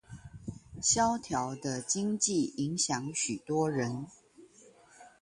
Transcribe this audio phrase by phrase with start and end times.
[0.81, 4.07] 蕭條的經濟影響許多人